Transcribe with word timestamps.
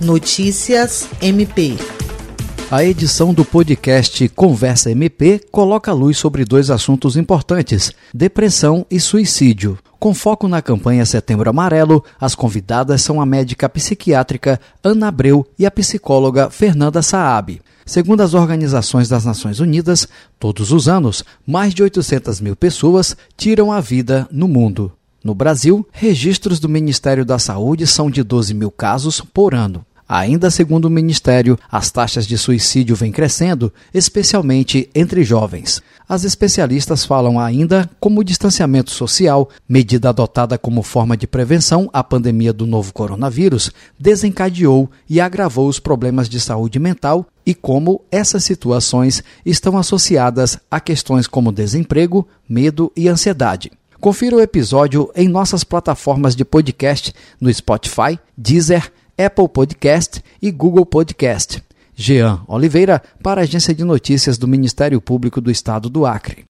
Notícias 0.00 1.06
MP. 1.20 1.76
A 2.70 2.82
edição 2.82 3.34
do 3.34 3.44
podcast 3.44 4.26
Conversa 4.30 4.90
MP 4.90 5.42
coloca 5.52 5.92
luz 5.92 6.16
sobre 6.16 6.42
dois 6.42 6.70
assuntos 6.70 7.18
importantes: 7.18 7.92
depressão 8.14 8.86
e 8.90 8.98
suicídio. 8.98 9.78
Com 9.98 10.14
foco 10.14 10.48
na 10.48 10.62
campanha 10.62 11.04
Setembro 11.04 11.50
Amarelo, 11.50 12.02
as 12.18 12.34
convidadas 12.34 13.02
são 13.02 13.20
a 13.20 13.26
médica 13.26 13.68
psiquiátrica 13.68 14.58
Ana 14.82 15.08
Abreu 15.08 15.46
e 15.58 15.66
a 15.66 15.70
psicóloga 15.70 16.48
Fernanda 16.48 17.02
Saab. 17.02 17.60
Segundo 17.84 18.22
as 18.22 18.32
organizações 18.32 19.06
das 19.06 19.26
Nações 19.26 19.60
Unidas, 19.60 20.08
todos 20.38 20.72
os 20.72 20.88
anos, 20.88 21.22
mais 21.46 21.74
de 21.74 21.82
800 21.82 22.40
mil 22.40 22.56
pessoas 22.56 23.14
tiram 23.36 23.70
a 23.70 23.82
vida 23.82 24.26
no 24.32 24.48
mundo. 24.48 24.90
No 25.22 25.34
Brasil, 25.34 25.86
registros 25.92 26.58
do 26.58 26.70
Ministério 26.70 27.26
da 27.26 27.38
Saúde 27.38 27.86
são 27.86 28.10
de 28.10 28.22
12 28.22 28.54
mil 28.54 28.70
casos 28.70 29.20
por 29.20 29.54
ano. 29.54 29.84
Ainda 30.12 30.50
segundo 30.50 30.86
o 30.86 30.90
Ministério, 30.90 31.56
as 31.70 31.92
taxas 31.92 32.26
de 32.26 32.36
suicídio 32.36 32.96
vêm 32.96 33.12
crescendo, 33.12 33.72
especialmente 33.94 34.90
entre 34.92 35.22
jovens. 35.22 35.80
As 36.08 36.24
especialistas 36.24 37.04
falam 37.04 37.38
ainda 37.38 37.88
como 38.00 38.18
o 38.18 38.24
distanciamento 38.24 38.90
social, 38.90 39.48
medida 39.68 40.08
adotada 40.08 40.58
como 40.58 40.82
forma 40.82 41.16
de 41.16 41.28
prevenção 41.28 41.88
à 41.92 42.02
pandemia 42.02 42.52
do 42.52 42.66
novo 42.66 42.92
coronavírus, 42.92 43.70
desencadeou 43.96 44.90
e 45.08 45.20
agravou 45.20 45.68
os 45.68 45.78
problemas 45.78 46.28
de 46.28 46.40
saúde 46.40 46.80
mental 46.80 47.24
e 47.46 47.54
como 47.54 48.02
essas 48.10 48.42
situações 48.42 49.22
estão 49.46 49.78
associadas 49.78 50.58
a 50.68 50.80
questões 50.80 51.28
como 51.28 51.52
desemprego, 51.52 52.26
medo 52.48 52.90
e 52.96 53.06
ansiedade. 53.06 53.70
Confira 54.00 54.34
o 54.34 54.40
episódio 54.40 55.08
em 55.14 55.28
nossas 55.28 55.62
plataformas 55.62 56.34
de 56.34 56.44
podcast 56.44 57.14
no 57.40 57.52
Spotify, 57.52 58.18
Deezer, 58.36 58.90
Apple 59.24 59.48
Podcast 59.48 60.22
e 60.40 60.50
Google 60.50 60.86
Podcast. 60.86 61.62
Jean 61.94 62.40
Oliveira, 62.48 63.02
para 63.22 63.42
a 63.42 63.44
Agência 63.44 63.74
de 63.74 63.84
Notícias 63.84 64.38
do 64.38 64.48
Ministério 64.48 64.98
Público 65.00 65.40
do 65.40 65.50
Estado 65.50 65.90
do 65.90 66.06
Acre. 66.06 66.46